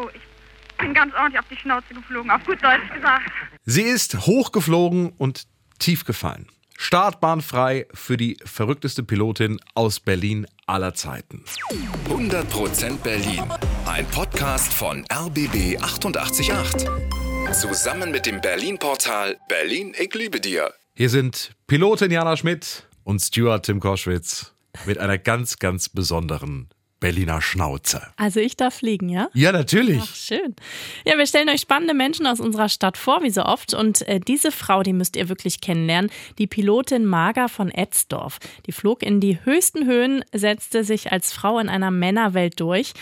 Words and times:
Oh, 0.00 0.08
ich 0.14 0.22
bin 0.78 0.94
ganz 0.94 1.12
ordentlich 1.14 1.38
auf 1.38 1.48
die 1.50 1.56
Schnauze 1.56 1.92
geflogen, 1.92 2.30
auf 2.30 2.42
gut 2.44 2.62
Deutsch 2.62 2.88
gesagt. 2.94 3.30
Sie 3.66 3.82
ist 3.82 4.26
hochgeflogen 4.26 5.10
und 5.18 5.46
tief 5.78 6.04
gefallen. 6.04 6.46
Startbahnfrei 6.78 7.86
für 7.92 8.16
die 8.16 8.38
verrückteste 8.42 9.02
Pilotin 9.02 9.60
aus 9.74 10.00
Berlin 10.00 10.46
aller 10.66 10.94
Zeiten. 10.94 11.44
100% 12.08 12.96
Berlin. 13.02 13.44
Ein 13.84 14.06
Podcast 14.06 14.72
von 14.72 15.04
RBB 15.12 15.76
888. 15.82 16.88
Zusammen 17.52 18.10
mit 18.10 18.24
dem 18.24 18.40
Berlin-Portal 18.40 19.36
Berlin, 19.48 19.94
ich 19.98 20.14
liebe 20.14 20.40
dir. 20.40 20.72
Hier 20.94 21.10
sind 21.10 21.50
Pilotin 21.66 22.10
Jana 22.10 22.38
Schmidt 22.38 22.88
und 23.04 23.20
Stuart 23.20 23.66
Tim 23.66 23.80
Koschwitz 23.80 24.54
mit 24.86 24.96
einer 24.96 25.18
ganz, 25.18 25.58
ganz 25.58 25.90
besonderen 25.90 26.70
Berliner 27.00 27.40
Schnauze. 27.40 28.02
Also 28.16 28.40
ich 28.40 28.56
darf 28.56 28.74
fliegen, 28.74 29.08
ja? 29.08 29.28
Ja, 29.32 29.52
natürlich. 29.52 30.00
Ach, 30.02 30.14
schön. 30.14 30.54
Ja, 31.04 31.16
wir 31.16 31.26
stellen 31.26 31.48
euch 31.48 31.62
spannende 31.62 31.94
Menschen 31.94 32.26
aus 32.26 32.40
unserer 32.40 32.68
Stadt 32.68 32.98
vor, 32.98 33.22
wie 33.22 33.30
so 33.30 33.42
oft. 33.44 33.74
Und 33.74 34.06
äh, 34.06 34.20
diese 34.20 34.52
Frau, 34.52 34.82
die 34.82 34.92
müsst 34.92 35.16
ihr 35.16 35.28
wirklich 35.28 35.60
kennenlernen. 35.60 36.10
Die 36.38 36.46
Pilotin 36.46 37.06
Marga 37.06 37.48
von 37.48 37.70
Etzdorf. 37.70 38.38
Die 38.66 38.72
flog 38.72 39.02
in 39.02 39.20
die 39.20 39.38
höchsten 39.44 39.86
Höhen, 39.86 40.24
setzte 40.32 40.84
sich 40.84 41.10
als 41.10 41.32
Frau 41.32 41.58
in 41.58 41.68
einer 41.68 41.90
Männerwelt 41.90 42.60
durch. 42.60 42.92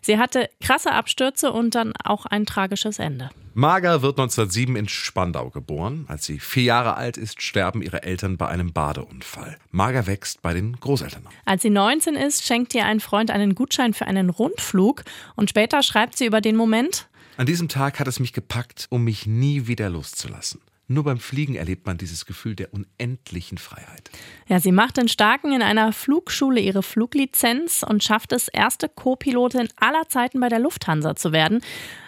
Sie 0.00 0.18
hatte 0.18 0.48
krasse 0.60 0.92
Abstürze 0.92 1.52
und 1.52 1.74
dann 1.74 1.92
auch 2.02 2.26
ein 2.26 2.46
tragisches 2.46 2.98
Ende. 2.98 3.30
Marga 3.54 4.00
wird 4.00 4.18
1907 4.18 4.76
in 4.76 4.88
Spandau 4.88 5.50
geboren. 5.50 6.06
Als 6.08 6.24
sie 6.24 6.38
vier 6.38 6.62
Jahre 6.62 6.96
alt 6.96 7.18
ist, 7.18 7.42
sterben 7.42 7.82
ihre 7.82 8.02
Eltern 8.02 8.38
bei 8.38 8.48
einem 8.48 8.72
Badeunfall. 8.72 9.58
Marga 9.70 10.06
wächst 10.06 10.40
bei 10.40 10.54
den 10.54 10.74
Großeltern 10.76 11.26
auf. 11.26 11.32
Als 11.44 11.62
sie 11.62 11.70
19 11.70 12.14
ist, 12.14 12.46
schenkt 12.46 12.74
ihr 12.74 12.86
ein 12.86 13.00
Freund 13.00 13.30
einen 13.30 13.54
Gutschein 13.54 13.92
für 13.92 14.06
einen 14.06 14.30
Rundflug 14.30 15.02
und 15.36 15.50
später 15.50 15.82
schreibt 15.82 16.16
sie 16.16 16.24
über 16.24 16.40
den 16.40 16.56
Moment. 16.56 17.08
An 17.36 17.46
diesem 17.46 17.68
Tag 17.68 18.00
hat 18.00 18.08
es 18.08 18.20
mich 18.20 18.32
gepackt, 18.32 18.86
um 18.88 19.04
mich 19.04 19.26
nie 19.26 19.66
wieder 19.66 19.90
loszulassen. 19.90 20.60
Nur 20.88 21.04
beim 21.04 21.18
Fliegen 21.18 21.54
erlebt 21.54 21.86
man 21.86 21.96
dieses 21.96 22.26
Gefühl 22.26 22.54
der 22.54 22.74
unendlichen 22.74 23.56
Freiheit. 23.56 24.10
Ja, 24.48 24.60
sie 24.60 24.72
macht 24.72 24.98
in 24.98 25.08
Starken 25.08 25.52
in 25.52 25.62
einer 25.62 25.92
Flugschule 25.92 26.60
ihre 26.60 26.82
Fluglizenz 26.82 27.82
und 27.82 28.02
schafft 28.02 28.32
es, 28.32 28.48
erste 28.48 28.88
Co-Pilotin 28.88 29.68
aller 29.76 30.08
Zeiten 30.08 30.40
bei 30.40 30.48
der 30.48 30.58
Lufthansa 30.58 31.16
zu 31.16 31.32
werden. 31.32 31.60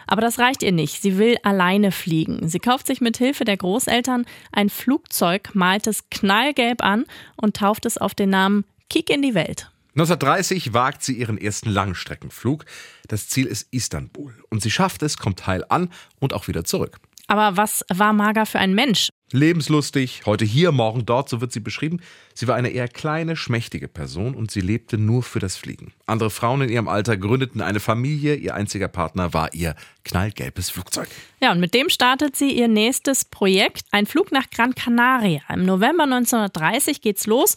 Aber 0.06 0.20
das 0.20 0.38
reicht 0.38 0.62
ihr 0.62 0.72
nicht. 0.72 1.00
Sie 1.00 1.16
will 1.18 1.36
alleine 1.42 1.92
fliegen. 1.92 2.48
Sie 2.48 2.58
kauft 2.58 2.86
sich 2.86 3.00
mit 3.00 3.16
Hilfe 3.16 3.44
der 3.44 3.56
Großeltern 3.56 4.26
ein 4.52 4.68
Flugzeug, 4.68 5.54
malt 5.54 5.86
es 5.86 6.10
knallgelb 6.10 6.82
an 6.82 7.04
und 7.36 7.56
tauft 7.56 7.86
es 7.86 7.96
auf 7.96 8.14
den 8.14 8.30
Namen 8.30 8.64
Kick 8.90 9.08
in 9.08 9.22
die 9.22 9.34
Welt. 9.34 9.70
1930 9.94 10.74
wagt 10.74 11.04
sie 11.04 11.16
ihren 11.16 11.38
ersten 11.38 11.70
Langstreckenflug. 11.70 12.64
Das 13.06 13.28
Ziel 13.28 13.46
ist 13.46 13.68
Istanbul. 13.70 14.34
Und 14.50 14.60
sie 14.60 14.70
schafft 14.70 15.04
es, 15.04 15.16
kommt 15.16 15.46
heil 15.46 15.64
an 15.68 15.88
und 16.18 16.32
auch 16.32 16.48
wieder 16.48 16.64
zurück. 16.64 16.98
Aber 17.26 17.56
was 17.56 17.84
war 17.92 18.12
Marga 18.12 18.44
für 18.44 18.58
ein 18.58 18.74
Mensch? 18.74 19.08
Lebenslustig, 19.32 20.22
heute 20.26 20.44
hier, 20.44 20.70
morgen 20.70 21.06
dort, 21.06 21.28
so 21.28 21.40
wird 21.40 21.50
sie 21.50 21.60
beschrieben. 21.60 22.00
Sie 22.34 22.46
war 22.46 22.54
eine 22.54 22.68
eher 22.68 22.86
kleine, 22.86 23.34
schmächtige 23.34 23.88
Person 23.88 24.34
und 24.34 24.50
sie 24.52 24.60
lebte 24.60 24.96
nur 24.96 25.24
für 25.24 25.40
das 25.40 25.56
Fliegen. 25.56 25.92
Andere 26.06 26.30
Frauen 26.30 26.60
in 26.60 26.68
ihrem 26.68 26.86
Alter 26.86 27.16
gründeten 27.16 27.60
eine 27.60 27.80
Familie, 27.80 28.36
ihr 28.36 28.54
einziger 28.54 28.86
Partner 28.86 29.32
war 29.34 29.52
ihr 29.52 29.74
knallgelbes 30.04 30.70
Flugzeug. 30.70 31.08
Ja, 31.40 31.50
und 31.50 31.58
mit 31.58 31.74
dem 31.74 31.88
startet 31.88 32.36
sie 32.36 32.52
ihr 32.52 32.68
nächstes 32.68 33.24
Projekt, 33.24 33.86
ein 33.90 34.06
Flug 34.06 34.30
nach 34.30 34.50
Gran 34.50 34.74
Canaria. 34.74 35.40
Im 35.52 35.64
November 35.64 36.04
1930 36.04 37.00
geht's 37.00 37.26
los 37.26 37.56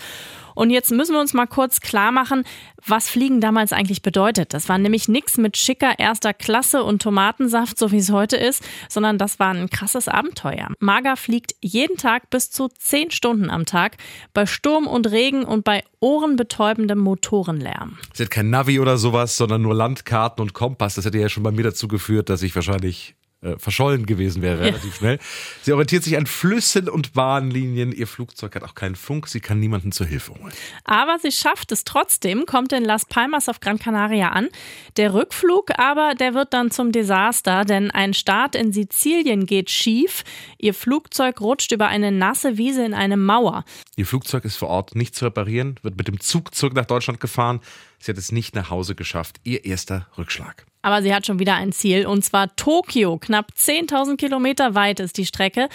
und 0.57 0.71
jetzt 0.71 0.91
müssen 0.91 1.13
wir 1.13 1.21
uns 1.21 1.35
mal 1.35 1.45
kurz 1.45 1.81
klar 1.81 2.11
machen, 2.11 2.43
was 2.83 3.09
Fliegen 3.09 3.41
damals 3.41 3.73
eigentlich 3.73 4.01
bedeutet. 4.01 4.55
Das 4.55 4.69
war 4.69 4.79
nämlich 4.79 5.07
nichts 5.07 5.37
mit 5.37 5.55
schicker 5.55 5.99
erster 5.99 6.33
Klasse 6.33 6.83
und 6.83 6.99
Tomatensaft, 6.99 7.77
so 7.77 7.91
wie 7.91 7.99
es 7.99 8.11
heute 8.11 8.37
ist, 8.37 8.63
sondern 8.89 9.19
das 9.19 9.37
war 9.37 9.53
ein 9.53 9.69
krasses 9.69 10.07
Abenteuer. 10.07 10.69
Marga 10.79 11.15
fliegt 11.15 11.53
jeden 11.61 11.97
Tag 11.97 12.31
bis 12.31 12.49
zu 12.49 12.69
zehn 12.69 13.11
Stunden 13.11 13.51
am 13.51 13.65
Tag 13.67 13.97
bei 14.33 14.47
Sturm 14.47 14.87
und 14.87 15.11
Regen 15.11 15.43
und 15.43 15.63
bei 15.63 15.83
ohrenbetäubendem 15.99 16.97
Motorenlärm. 16.97 17.99
Sie 18.13 18.23
hat 18.23 18.31
kein 18.31 18.49
Navi 18.49 18.79
oder 18.79 18.97
sowas, 18.97 19.37
sondern 19.37 19.61
nur 19.61 19.75
Landkarten 19.75 20.41
und 20.41 20.53
Kompass. 20.53 20.95
Das 20.95 21.05
hätte 21.05 21.19
ja 21.19 21.29
schon 21.29 21.43
bei 21.43 21.51
mir 21.51 21.63
dazu 21.63 21.87
geführt, 21.87 22.29
dass 22.29 22.41
ich 22.41 22.55
wahrscheinlich 22.55 23.15
äh, 23.41 23.57
verschollen 23.59 24.07
gewesen 24.07 24.41
wäre, 24.41 24.61
relativ 24.61 24.93
ja. 24.93 24.97
schnell. 24.97 25.19
Sie 25.61 25.71
orientiert 25.71 26.03
sich 26.03 26.17
an 26.17 26.25
Flüssen 26.25 26.89
und 26.89 27.13
Bahnlinien. 27.13 27.91
Ihr 27.91 28.07
Flugzeug 28.07 28.55
hat 28.55 28.63
auch 28.63 28.73
keinen 28.73 28.95
Funk. 28.95 29.27
Sie 29.27 29.41
kann 29.41 29.59
niemanden 29.59 29.91
zur 29.91 30.07
Hilfe 30.07 30.33
holen. 30.33 30.53
Aber 30.85 31.19
sie 31.19 31.31
schafft 31.31 31.71
es 31.71 31.83
trotzdem, 31.83 32.47
kommt 32.47 32.73
in 32.73 32.83
Las 32.83 33.05
Palmas 33.05 33.47
auf 33.47 33.59
Gran 33.59 33.77
Canaria 33.77 34.29
an. 34.29 34.49
Der 34.97 35.13
Rückflug 35.13 35.77
aber, 35.77 36.15
der 36.15 36.33
wird 36.33 36.51
dann 36.53 36.71
zum 36.71 36.91
Desaster, 36.91 37.63
denn 37.63 37.91
ein 37.91 38.15
Start 38.15 38.55
in 38.55 38.71
Sizilien 38.71 39.45
geht 39.45 39.69
schief. 39.69 40.23
Ihr 40.57 40.73
Flugzeug 40.73 41.39
rutscht 41.39 41.71
über 41.71 41.87
eine 41.87 42.11
nasse 42.11 42.57
Wiese 42.57 42.83
in 42.83 42.95
eine 42.95 43.17
Mauer. 43.17 43.65
Ihr 43.95 44.07
Flugzeug 44.07 44.45
ist 44.45 44.57
vor 44.57 44.69
Ort 44.69 44.95
nicht 44.95 45.15
zu 45.15 45.25
reparieren, 45.25 45.75
wird 45.83 45.95
mit 45.95 46.07
dem 46.07 46.19
Zug 46.19 46.55
zurück 46.55 46.73
nach 46.73 46.85
Deutschland 46.85 47.19
gefahren. 47.19 47.59
Sie 47.99 48.11
hat 48.11 48.17
es 48.17 48.31
nicht 48.31 48.55
nach 48.55 48.71
Hause 48.71 48.95
geschafft. 48.95 49.37
Ihr 49.43 49.65
erster 49.65 50.07
Rückschlag. 50.17 50.65
Aber 50.87 51.01
sie 51.01 51.13
hat 51.13 51.25
schon 51.25 51.37
wieder 51.37 51.55
ein 51.55 51.73
Ziel, 51.73 52.07
und 52.07 52.23
zwar 52.23 52.55
Tokio. 52.55 53.17
Knapp 53.17 53.51
10.000 53.57 54.15
Kilometer 54.15 54.73
weit 54.73 55.01
ist 55.01 55.17
die 55.17 55.25
Strecke. 55.25 55.67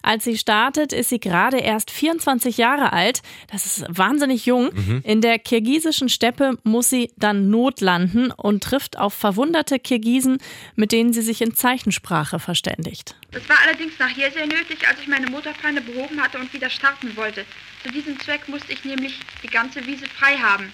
Als 0.00 0.22
sie 0.22 0.38
startet, 0.38 0.92
ist 0.92 1.08
sie 1.08 1.18
gerade 1.18 1.58
erst 1.58 1.90
24 1.90 2.56
Jahre 2.56 2.92
alt. 2.92 3.20
Das 3.50 3.66
ist 3.66 3.84
wahnsinnig 3.88 4.46
jung. 4.46 4.70
Mhm. 4.72 5.00
In 5.02 5.22
der 5.22 5.40
kirgisischen 5.40 6.08
Steppe 6.08 6.56
muss 6.62 6.88
sie 6.88 7.10
dann 7.16 7.50
notlanden 7.50 8.30
und 8.30 8.62
trifft 8.62 8.96
auf 8.96 9.12
verwunderte 9.12 9.80
Kirgisen, 9.80 10.38
mit 10.76 10.92
denen 10.92 11.12
sie 11.12 11.22
sich 11.22 11.42
in 11.42 11.56
Zeichensprache 11.56 12.38
verständigt. 12.38 13.16
Das 13.32 13.48
war 13.48 13.56
allerdings 13.66 13.98
nachher 13.98 14.30
sehr 14.30 14.46
nötig, 14.46 14.86
als 14.88 15.00
ich 15.00 15.08
meine 15.08 15.28
Motorpfanne 15.30 15.80
behoben 15.80 16.22
hatte 16.22 16.38
und 16.38 16.52
wieder 16.52 16.70
starten 16.70 17.16
wollte. 17.16 17.44
Zu 17.82 17.90
diesem 17.90 18.20
Zweck 18.20 18.48
musste 18.48 18.72
ich 18.72 18.84
nämlich 18.84 19.18
die 19.42 19.48
ganze 19.48 19.84
Wiese 19.84 20.06
frei 20.06 20.36
haben 20.36 20.72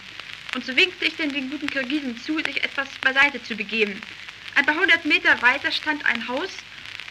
und 0.56 0.64
so 0.64 0.74
winkte 0.74 1.04
ich 1.04 1.14
denn 1.16 1.30
den 1.30 1.50
guten 1.50 1.68
Kirgisen 1.68 2.16
zu, 2.18 2.38
sich 2.38 2.64
etwas 2.64 2.88
beiseite 3.02 3.42
zu 3.42 3.54
begeben. 3.54 4.00
Ein 4.54 4.64
paar 4.64 4.80
hundert 4.80 5.04
Meter 5.04 5.40
weiter 5.42 5.70
stand 5.70 6.02
ein 6.06 6.26
Haus 6.28 6.48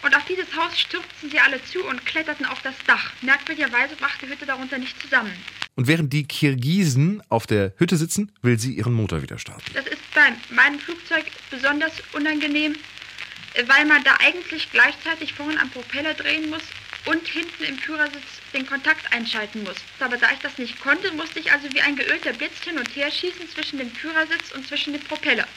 und 0.01 0.15
auf 0.15 0.25
dieses 0.25 0.47
Haus 0.55 0.79
stürzten 0.79 1.29
sie 1.29 1.39
alle 1.39 1.63
zu 1.63 1.85
und 1.85 2.03
kletterten 2.07 2.47
auf 2.47 2.63
das 2.63 2.73
Dach. 2.87 3.11
Merkwürdigerweise 3.21 3.95
brach 3.97 4.17
die 4.17 4.27
Hütte 4.27 4.47
darunter 4.47 4.79
nicht 4.79 4.99
zusammen. 4.99 5.31
Und 5.75 5.85
während 5.87 6.11
die 6.11 6.27
Kirgisen 6.27 7.21
auf 7.29 7.45
der 7.45 7.73
Hütte 7.77 7.97
sitzen, 7.97 8.31
will 8.41 8.57
sie 8.57 8.73
ihren 8.73 8.93
Motor 8.93 9.21
wieder 9.21 9.37
starten. 9.37 9.71
Das 9.75 9.85
ist 9.85 10.01
bei 10.15 10.33
meinem 10.49 10.79
Flugzeug 10.79 11.25
besonders 11.51 11.93
unangenehm, 12.13 12.75
weil 13.67 13.85
man 13.85 14.03
da 14.03 14.15
eigentlich 14.21 14.71
gleichzeitig 14.71 15.33
vorne 15.33 15.61
am 15.61 15.69
Propeller 15.69 16.15
drehen 16.15 16.49
muss 16.49 16.63
und 17.05 17.27
hinten 17.27 17.63
im 17.63 17.77
Führersitz 17.77 18.41
den 18.53 18.65
Kontakt 18.65 19.11
einschalten 19.13 19.63
muss. 19.63 19.77
Aber 19.99 20.17
da 20.17 20.27
ich 20.31 20.39
das 20.39 20.57
nicht 20.57 20.79
konnte, 20.79 21.11
musste 21.13 21.39
ich 21.39 21.51
also 21.51 21.71
wie 21.73 21.81
ein 21.81 21.95
geölter 21.95 22.33
Blitz 22.33 22.63
hin 22.63 22.77
und 22.77 22.95
her 22.95 23.11
schießen 23.11 23.49
zwischen 23.49 23.79
dem 23.79 23.91
Führersitz 23.91 24.51
und 24.53 24.67
zwischen 24.67 24.93
dem 24.93 25.01
Propeller. 25.03 25.47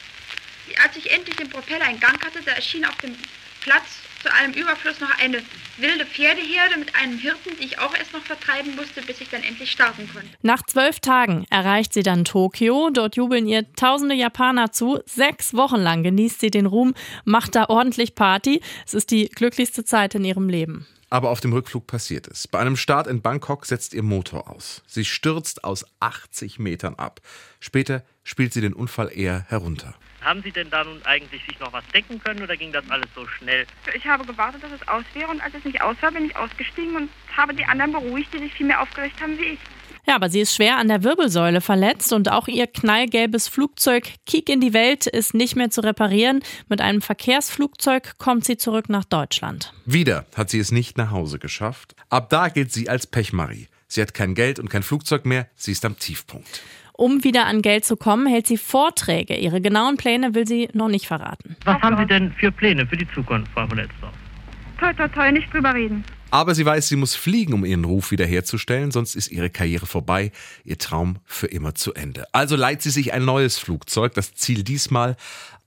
Als 0.83 0.95
ich 0.97 1.11
endlich 1.11 1.35
den 1.35 1.49
Propeller 1.49 1.89
in 1.89 1.99
Gang 1.99 2.23
hatte, 2.23 2.41
da 2.45 2.51
erschien 2.51 2.85
auf 2.85 2.95
dem 2.97 3.15
Platz 3.61 3.99
zu 4.21 4.33
allem 4.33 4.51
Überfluss 4.53 4.99
noch 4.99 5.17
eine 5.19 5.41
wilde 5.77 6.05
Pferdeherde 6.05 6.77
mit 6.77 6.93
einem 6.95 7.17
Hirten, 7.17 7.51
die 7.59 7.65
ich 7.65 7.79
auch 7.79 7.95
erst 7.95 8.13
noch 8.13 8.21
vertreiben 8.21 8.75
musste, 8.75 9.01
bis 9.01 9.21
ich 9.21 9.29
dann 9.29 9.43
endlich 9.43 9.71
starten 9.71 10.09
konnte. 10.13 10.27
Nach 10.41 10.61
zwölf 10.63 10.99
Tagen 10.99 11.45
erreicht 11.49 11.93
sie 11.93 12.03
dann 12.03 12.25
Tokio. 12.25 12.89
Dort 12.91 13.15
jubeln 13.15 13.47
ihr 13.47 13.71
tausende 13.73 14.15
Japaner 14.15 14.71
zu. 14.71 14.99
Sechs 15.05 15.53
Wochen 15.53 15.77
lang 15.77 16.03
genießt 16.03 16.41
sie 16.41 16.51
den 16.51 16.65
Ruhm, 16.65 16.93
macht 17.23 17.55
da 17.55 17.69
ordentlich 17.69 18.15
Party. 18.15 18.61
Es 18.85 18.93
ist 18.93 19.11
die 19.11 19.29
glücklichste 19.29 19.85
Zeit 19.85 20.15
in 20.15 20.25
ihrem 20.25 20.49
Leben. 20.49 20.85
Aber 21.09 21.29
auf 21.31 21.41
dem 21.41 21.53
Rückflug 21.53 21.87
passiert 21.87 22.27
es. 22.27 22.47
Bei 22.47 22.59
einem 22.59 22.77
Start 22.77 23.07
in 23.07 23.21
Bangkok 23.21 23.65
setzt 23.65 23.93
ihr 23.93 24.03
Motor 24.03 24.49
aus. 24.49 24.83
Sie 24.85 25.05
stürzt 25.05 25.63
aus 25.63 25.85
80 25.99 26.59
Metern 26.59 26.95
ab. 26.95 27.21
Später 27.59 28.03
spielt 28.23 28.53
sie 28.53 28.61
den 28.61 28.73
Unfall 28.73 29.11
eher 29.11 29.45
herunter. 29.49 29.95
Haben 30.21 30.43
Sie 30.43 30.51
denn 30.51 30.69
da 30.69 30.83
nun 30.83 31.01
eigentlich 31.05 31.43
sich 31.45 31.59
noch 31.59 31.71
was 31.71 31.85
denken 31.93 32.19
können 32.19 32.43
oder 32.43 32.57
ging 32.57 32.73
das 32.73 32.87
alles 32.89 33.07
so 33.15 33.25
schnell? 33.25 33.65
Ich 33.95 34.05
habe 34.05 34.25
gewartet, 34.25 34.61
dass 34.61 34.71
es 34.71 34.87
aus 34.87 35.05
wäre 35.13 35.31
und 35.31 35.41
als 35.41 35.55
es 35.55 35.63
nicht 35.63 35.81
aus 35.81 35.95
war, 36.01 36.11
bin 36.11 36.25
ich 36.25 36.35
ausgestiegen 36.35 36.95
und 36.95 37.09
habe 37.35 37.53
die 37.53 37.63
anderen 37.65 37.93
beruhigt, 37.93 38.33
die 38.33 38.39
sich 38.39 38.53
viel 38.53 38.67
mehr 38.67 38.81
aufgeregt 38.81 39.19
haben 39.21 39.37
wie 39.39 39.53
ich. 39.53 39.59
Ja, 40.07 40.15
aber 40.15 40.29
sie 40.29 40.41
ist 40.41 40.55
schwer 40.55 40.77
an 40.77 40.87
der 40.87 41.03
Wirbelsäule 41.03 41.61
verletzt 41.61 42.13
und 42.13 42.31
auch 42.31 42.47
ihr 42.47 42.67
knallgelbes 42.67 43.47
Flugzeug 43.47 44.07
Kiek 44.25 44.49
in 44.49 44.61
die 44.61 44.73
Welt 44.73 45.05
ist 45.07 45.33
nicht 45.33 45.55
mehr 45.55 45.69
zu 45.69 45.81
reparieren. 45.81 46.41
Mit 46.67 46.81
einem 46.81 47.01
Verkehrsflugzeug 47.01 48.17
kommt 48.17 48.45
sie 48.45 48.57
zurück 48.57 48.89
nach 48.89 49.05
Deutschland. 49.05 49.73
Wieder 49.85 50.25
hat 50.35 50.49
sie 50.49 50.59
es 50.59 50.71
nicht 50.71 50.97
nach 50.97 51.11
Hause 51.11 51.39
geschafft. 51.39 51.95
Ab 52.09 52.29
da 52.29 52.49
gilt 52.49 52.71
sie 52.71 52.89
als 52.89 53.07
Pechmarie. 53.07 53.67
Sie 53.87 54.01
hat 54.01 54.13
kein 54.13 54.35
Geld 54.35 54.59
und 54.59 54.69
kein 54.69 54.83
Flugzeug 54.83 55.25
mehr. 55.25 55.47
Sie 55.55 55.71
ist 55.71 55.83
am 55.85 55.97
Tiefpunkt. 55.97 56.61
Um 56.93 57.23
wieder 57.23 57.45
an 57.45 57.61
Geld 57.61 57.85
zu 57.85 57.95
kommen, 57.95 58.27
hält 58.27 58.45
sie 58.45 58.57
Vorträge. 58.57 59.35
Ihre 59.35 59.61
genauen 59.61 59.95
Pläne 59.95 60.35
will 60.35 60.45
sie 60.45 60.67
noch 60.73 60.89
nicht 60.89 61.07
verraten. 61.07 61.55
Was 61.63 61.81
haben 61.81 61.97
Sie 61.97 62.05
denn 62.05 62.33
für 62.33 62.51
Pläne 62.51 62.85
für 62.85 62.97
die 62.97 63.07
Zukunft, 63.13 63.49
Frau 63.53 63.65
von 63.65 63.79
Etzdorf? 63.79 64.11
Toi, 64.79 64.93
toi, 64.93 65.07
toi, 65.07 65.31
nicht 65.31 65.51
drüber 65.53 65.73
reden. 65.73 66.03
Aber 66.31 66.53
sie 66.53 66.65
weiß, 66.65 66.87
sie 66.87 66.95
muss 66.95 67.15
fliegen, 67.15 67.53
um 67.53 67.65
ihren 67.65 67.85
Ruf 67.85 68.11
wiederherzustellen, 68.11 68.91
sonst 68.91 69.15
ist 69.15 69.31
ihre 69.31 69.49
Karriere 69.49 69.87
vorbei, 69.87 70.31
ihr 70.63 70.77
Traum 70.77 71.17
für 71.25 71.47
immer 71.47 71.73
zu 71.73 71.93
Ende. 71.95 72.27
Also 72.33 72.55
leiht 72.55 72.83
sie 72.83 72.91
sich 72.91 73.13
ein 73.13 73.25
neues 73.25 73.57
Flugzeug, 73.57 74.13
das 74.13 74.35
Ziel 74.35 74.63
diesmal 74.63 75.17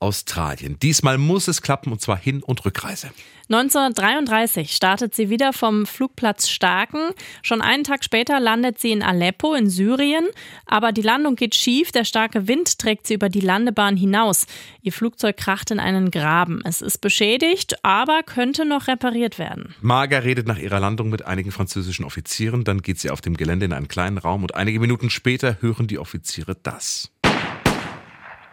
Australien. 0.03 0.79
Diesmal 0.83 1.17
muss 1.17 1.47
es 1.47 1.63
klappen 1.63 1.93
und 1.93 2.01
zwar 2.01 2.19
Hin- 2.19 2.43
und 2.43 2.65
Rückreise. 2.65 3.11
1933 3.49 4.73
startet 4.73 5.15
sie 5.15 5.29
wieder 5.29 5.53
vom 5.53 5.85
Flugplatz 5.85 6.49
Starken. 6.49 7.11
Schon 7.43 7.61
einen 7.61 7.85
Tag 7.85 8.03
später 8.03 8.41
landet 8.41 8.79
sie 8.79 8.93
in 8.93 9.03
Aleppo 9.03 9.55
in 9.55 9.69
Syrien. 9.69 10.25
Aber 10.67 10.91
die 10.91 11.03
Landung 11.03 11.37
geht 11.37 11.55
schief. 11.55 11.93
Der 11.93 12.05
starke 12.05 12.49
Wind 12.49 12.79
trägt 12.79 13.07
sie 13.07 13.15
über 13.15 13.29
die 13.29 13.41
Landebahn 13.41 13.97
hinaus. 13.97 14.47
Ihr 14.81 14.93
Flugzeug 14.93 15.37
kracht 15.37 15.71
in 15.71 15.81
einen 15.81 16.11
Graben. 16.11 16.63
Es 16.65 16.81
ist 16.81 16.99
beschädigt, 16.99 17.85
aber 17.85 18.23
könnte 18.23 18.65
noch 18.65 18.89
repariert 18.89 19.39
werden. 19.39 19.75
Marga 19.83 20.19
redet 20.19 20.47
nach 20.47 20.59
ihrer 20.59 20.81
Landung 20.81 21.11
mit 21.11 21.25
einigen 21.25 21.53
französischen 21.53 22.05
Offizieren. 22.05 22.65
Dann 22.65 22.83
geht 22.83 22.99
sie 22.99 23.11
auf 23.11 23.21
dem 23.21 23.37
Gelände 23.37 23.67
in 23.67 23.73
einen 23.73 23.89
kleinen 23.89 24.19
Raum 24.19 24.43
und 24.43 24.55
einige 24.55 24.81
Minuten 24.81 25.11
später 25.11 25.59
hören 25.61 25.87
die 25.87 25.99
Offiziere 25.99 26.57
das. 26.61 27.13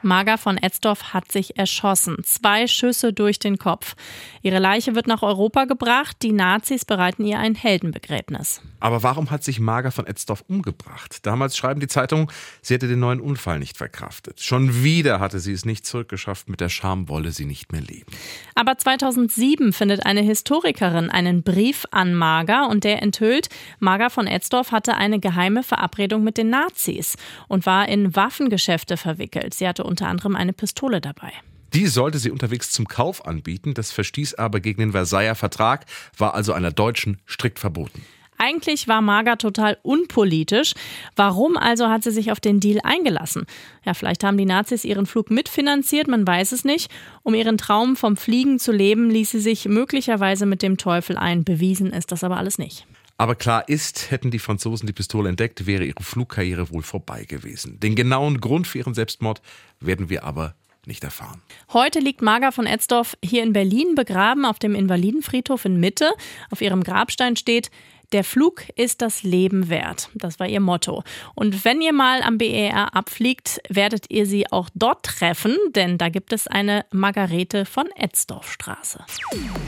Marga 0.02 0.38
von 0.38 0.58
Etzdorf 0.58 1.14
hat 1.14 1.32
sich 1.32 1.58
erschossen. 1.58 2.18
Zwei 2.24 2.68
Schüsse 2.68 3.14
durch 3.14 3.40
den 3.40 3.58
Kopf. 3.58 3.96
Ihre 4.42 4.60
Leiche 4.60 4.96
wird 4.96 5.08
nach 5.08 5.22
Europa 5.22 5.66
gebracht. 5.66 6.18
Die 6.22 6.32
Nazis 6.32 6.86
bereiten 6.86 7.26
ihr 7.26 7.40
ein 7.40 7.56
Heldenbegräbnis. 7.56 8.62
Aber 8.80 9.04
warum 9.04 9.30
hat 9.30 9.44
sich 9.44 9.60
Marga 9.60 9.92
von 9.92 10.08
Etzdorf 10.08 10.44
umgebracht? 10.48 11.26
Damals 11.26 11.58
schreiben 11.58 11.80
die 11.80 11.88
Zeitungen, 11.88 12.28
sie 12.62 12.76
hätte 12.76 12.88
den 12.88 13.00
neuen 13.00 13.20
Unfall 13.20 13.60
nicht 13.60 13.78
verkraftet. 13.78 14.42
Schon 14.42 14.84
wieder 14.84 15.20
hatte 15.20 15.40
sie 15.40 15.52
es 15.52 15.66
nicht 15.66 15.86
zurückgeschafft. 15.86 16.50
Mit 16.50 16.62
der 16.62 16.70
Scham 16.70 17.10
wolle 17.10 17.32
sie 17.32 17.46
nicht 17.46 17.72
mehr 17.72 17.82
leben. 17.82 18.12
Aber 18.56 18.78
2007 18.78 19.74
findet 19.74 20.06
eine 20.06 20.22
Historikerin 20.22 21.10
einen 21.10 21.44
Brief 21.44 21.86
an 21.92 22.14
Marga 22.14 22.66
und 22.66 22.84
der 22.84 23.02
enthüllt, 23.02 23.50
Marga 23.80 24.10
von 24.10 24.28
Etzdorf 24.28 24.72
hatte 24.72 24.96
eine 24.96 25.20
geheime 25.20 25.64
Verabredung 25.64 26.24
mit 26.24 26.38
den 26.38 26.50
Nazis 26.50 27.18
und 27.48 27.66
war 27.66 27.90
in 27.90 28.16
Waffengeschäfte 28.16 28.98
verwickelt. 28.98 29.54
Sie 29.54 29.68
hatte 29.68 29.84
unter 29.90 30.08
anderem 30.08 30.36
eine 30.36 30.54
Pistole 30.54 31.02
dabei. 31.02 31.34
Die 31.74 31.88
sollte 31.88 32.18
sie 32.18 32.32
unterwegs 32.32 32.72
zum 32.72 32.88
Kauf 32.88 33.26
anbieten, 33.26 33.74
das 33.74 33.92
verstieß 33.92 34.36
aber 34.36 34.60
gegen 34.60 34.80
den 34.80 34.92
Versailler 34.92 35.36
Vertrag, 35.36 35.86
war 36.18 36.34
also 36.34 36.54
einer 36.54 36.72
Deutschen 36.72 37.18
strikt 37.28 37.60
verboten. 37.60 38.02
Eigentlich 38.42 38.88
war 38.88 39.02
Marga 39.02 39.36
total 39.36 39.78
unpolitisch. 39.84 40.74
Warum 41.18 41.58
also 41.58 41.90
hat 41.90 42.04
sie 42.04 42.12
sich 42.12 42.32
auf 42.32 42.40
den 42.40 42.62
Deal 42.62 42.80
eingelassen? 42.84 43.46
Ja, 43.84 43.94
vielleicht 43.94 44.24
haben 44.24 44.38
die 44.38 44.46
Nazis 44.46 44.86
ihren 44.86 45.06
Flug 45.06 45.30
mitfinanziert, 45.30 46.08
man 46.08 46.26
weiß 46.26 46.54
es 46.54 46.64
nicht. 46.64 46.90
Um 47.22 47.34
ihren 47.34 47.58
Traum 47.58 47.98
vom 47.98 48.16
Fliegen 48.16 48.58
zu 48.58 48.72
leben, 48.72 49.10
ließ 49.10 49.32
sie 49.32 49.42
sich 49.42 49.66
möglicherweise 49.66 50.46
mit 50.46 50.62
dem 50.62 50.78
Teufel 50.78 51.18
ein. 51.18 51.44
Bewiesen 51.44 51.92
ist 51.92 52.14
das 52.14 52.24
aber 52.24 52.38
alles 52.38 52.58
nicht. 52.58 52.88
Aber 53.20 53.36
klar 53.36 53.68
ist, 53.68 54.12
hätten 54.12 54.32
die 54.32 54.40
Franzosen 54.40 54.88
die 54.88 54.94
Pistole 54.94 55.28
entdeckt, 55.28 55.66
wäre 55.66 55.84
ihre 55.84 56.02
Flugkarriere 56.02 56.72
wohl 56.72 56.84
vorbei 56.84 57.26
gewesen. 57.26 57.78
Den 57.78 57.96
genauen 57.96 58.40
Grund 58.40 58.66
für 58.66 58.78
ihren 58.78 58.94
Selbstmord 58.94 59.42
werden 59.82 60.10
wir 60.10 60.24
aber 60.24 60.56
nicht 60.86 61.04
erfahren. 61.04 61.42
Heute 61.74 62.00
liegt 62.00 62.22
Marga 62.22 62.52
von 62.52 62.66
Etzdorf 62.66 63.18
hier 63.22 63.44
in 63.44 63.52
Berlin 63.52 63.94
begraben 63.94 64.46
auf 64.46 64.58
dem 64.58 64.74
Invalidenfriedhof 64.74 65.66
in 65.66 65.82
Mitte. 65.82 66.12
Auf 66.50 66.62
ihrem 66.62 66.82
Grabstein 66.82 67.36
steht, 67.36 67.72
der 68.12 68.24
Flug 68.24 68.64
ist 68.76 69.02
das 69.02 69.24
Leben 69.24 69.70
wert. 69.70 70.10
Das 70.16 70.40
war 70.40 70.48
ihr 70.48 70.60
Motto. 70.60 71.04
Und 71.36 71.66
wenn 71.66 71.82
ihr 71.82 71.94
mal 71.94 72.22
am 72.22 72.38
BER 72.38 72.96
abfliegt, 72.96 73.62
werdet 73.70 74.06
ihr 74.10 74.26
sie 74.26 74.52
auch 74.52 74.70
dort 74.74 75.06
treffen, 75.06 75.56
denn 75.76 75.98
da 75.98 76.10
gibt 76.10 76.34
es 76.34 76.48
eine 76.48 76.86
Margarete 76.92 77.66
von 77.66 77.88
Etzdorfstraße. 77.96 79.06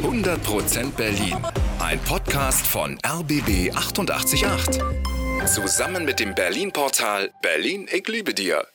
100% 0.01 0.91
Berlin. 0.91 1.37
Ein 1.79 1.99
Podcast 1.99 2.65
von 2.65 2.97
RBB 3.05 3.75
888. 3.75 4.45
Zusammen 5.45 6.05
mit 6.05 6.19
dem 6.19 6.35
Berlin-Portal 6.35 7.31
Berlin, 7.41 7.87
ich 7.91 8.07
liebe 8.07 8.33
dir. 8.33 8.65